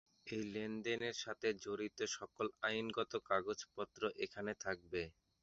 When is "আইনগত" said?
2.63-3.11